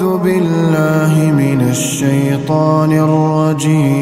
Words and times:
أعوذ 0.00 0.18
بالله 0.18 1.12
من 1.32 1.60
الشيطان 1.70 2.92
الرجيم. 2.92 4.00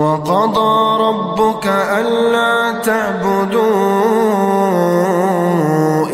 وقضى 0.00 1.02
ربك 1.02 1.66
ألا 1.66 2.72
تعبدوا 2.86 3.66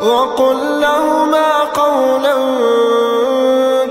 وقل 0.00 0.80
لهما 0.80 1.60
قولا 1.74 2.34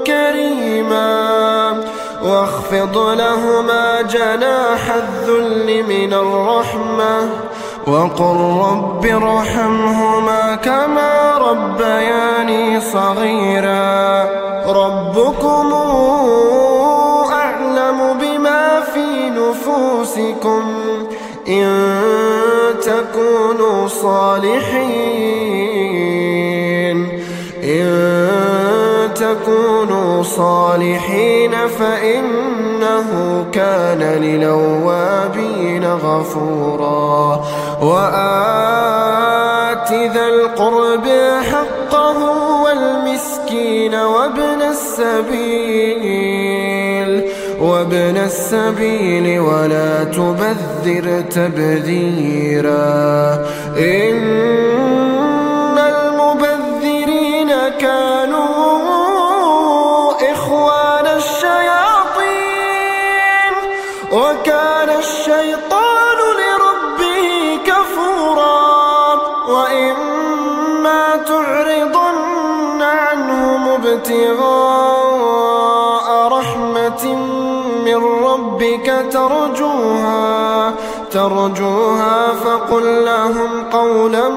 كريما 0.08 1.84
واخفض 2.24 2.98
لهما 2.98 4.02
جناح 4.02 4.91
الذل 4.91 5.84
من 5.84 6.14
الرحمة 6.14 7.30
وقل 7.88 8.38
رب 8.70 9.05
ارحمهما 9.05 10.55
كما 10.55 11.38
ربياني 11.38 12.82
صغيرا 12.82 14.26
ربكم 14.68 15.85
إن 21.48 21.96
تكونوا 22.82 23.88
صالحين. 23.88 25.26
إن 27.63 29.13
تكونوا 29.15 30.24
صالحين 30.24 31.52
فإنه 31.68 33.46
كان 33.54 33.99
للوابين 33.99 35.85
غفورا. 35.85 37.46
وآت 37.82 39.26
ذا 39.91 40.27
القرب 40.27 41.07
حقه 41.52 42.18
والمسكين 42.62 43.96
وابن 43.96 44.62
السبيل. 44.62 46.55
وابن 47.66 48.18
السبيل 48.18 49.40
ولا 49.40 50.04
تبذر 50.04 51.21
تبذيرا. 51.21 52.85
إن 53.77 54.26
المبذرين 55.77 57.52
كانوا 57.80 58.76
إخوان 60.32 61.05
الشياطين 61.21 62.46
وكان 64.12 64.90
الشيطان 65.03 66.19
لربه 66.40 67.28
كفورا. 67.69 68.66
وإما 69.56 71.03
تعرضن 71.28 72.81
عنهم 72.81 73.62
ابتغاء 73.69 74.88
رحمة 76.28 77.06
ربك 78.35 78.94
ترجوها 79.12 80.73
ترجوها 81.12 82.28
فقل 82.44 83.06
لهم 83.06 83.63
قولا 83.72 84.29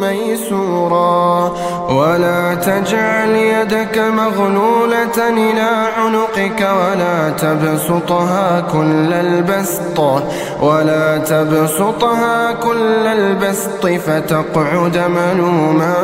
ميسورا. 0.00 1.52
ولا 1.90 2.54
تجعل 2.54 3.28
يدك 3.28 3.98
مغلولة 3.98 5.28
إلى 5.28 5.70
عنقك 5.98 6.60
ولا 6.60 7.30
تبسطها 7.30 8.60
كل 8.72 9.12
البسط. 9.12 10.22
ولا 10.62 11.18
تبسطها 11.18 12.52
كل 12.52 13.06
البسط 13.06 13.86
فتقعد 13.86 14.98
ملوما 14.98 15.94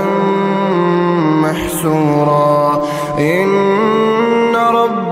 محسورا. 1.42 2.82
إن 3.18 3.48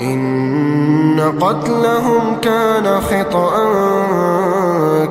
إن 0.00 1.32
قتلهم 1.40 2.36
كان 2.42 3.00
خطأ 3.00 3.52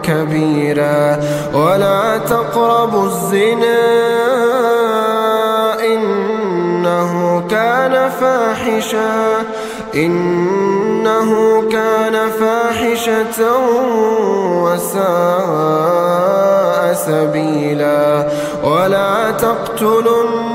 كبيرا. 0.04 1.20
ولا 1.54 2.18
تقربوا 2.18 3.06
الزنا 3.06 3.86
إنه 5.86 7.44
كان 7.50 8.10
فاحشا 8.10 9.44
إنه 9.96 11.62
كان 11.72 12.30
فاحشة 12.40 13.58
وساء 14.64 15.06
سبيلا. 16.94 18.28
ولا 18.64 19.32
تقتلوا 19.32 20.55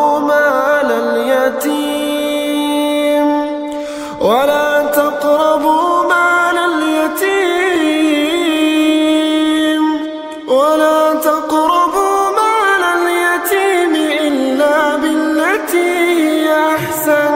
ولا 4.21 4.83
تقربوا 4.83 6.03
مال 6.03 6.57
اليتيم. 6.57 7.41
ولا 10.47 11.13
تقربوا 11.13 12.19
مال 12.39 12.83
اليتيم 12.97 13.93
إلا 14.27 14.95
بالتي 14.95 15.93
هي 16.21 16.47
أحسن 16.75 17.35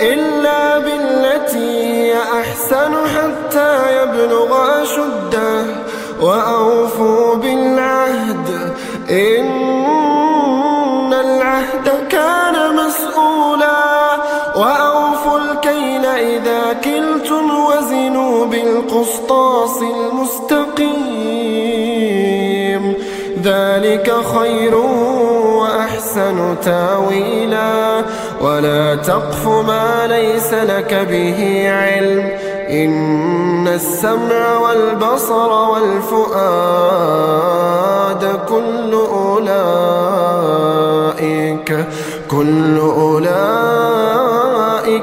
إلا 0.00 0.78
بالتي 0.78 1.70
هي 1.94 2.12
أحسن 2.40 2.92
حتى 3.14 3.70
يبلغ 4.02 4.50
أشده. 4.82 5.64
وأوفوا 6.20 7.34
بالعهد 7.34 8.48
إن 9.10 9.63
بالقسطاس 18.54 19.82
المستقيم. 19.82 20.94
ذلك 23.42 24.12
خير 24.38 24.74
وأحسن 25.56 26.56
تأويلا. 26.64 28.02
ولا 28.40 28.94
تقف 28.94 29.46
ما 29.48 30.06
ليس 30.06 30.54
لك 30.54 31.06
به 31.10 31.70
علم. 31.70 32.30
إن 32.70 33.68
السمع 33.68 34.58
والبصر 34.58 35.52
والفؤاد 35.52 36.64
كل 38.48 38.92
أولئك 38.92 39.64
كل 42.30 42.63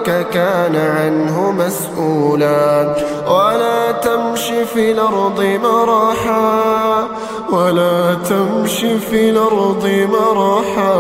ذلك 0.08 0.28
كان 0.34 0.76
عنه 0.76 1.52
مسؤولا. 1.52 2.96
ولا 3.28 3.92
تمش 3.92 4.52
في 4.74 4.92
الأرض 4.92 5.60
مرحا 5.64 7.08
ولا 7.52 8.14
تمش 8.14 8.86
في 9.10 9.30
الأرض 9.30 10.08
مرحا. 10.12 10.94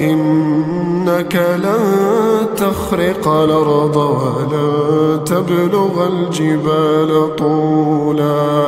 إنك 0.00 1.36
لن 1.36 2.46
تخرق 2.56 3.28
الأرض 3.28 3.96
ولن 3.96 5.24
تبلغ 5.24 6.06
الجبال 6.06 7.36
طولا. 7.36 8.66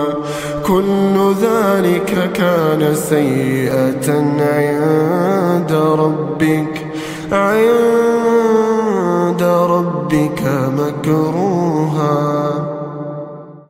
كل 0.66 1.34
ذلك 1.42 2.32
كان 2.34 2.94
سيئة 2.94 4.10
عند 4.40 5.72
ربك. 5.72 6.86
عند 7.32 8.17
ربك 10.12 10.42
مكروها. 10.78 12.47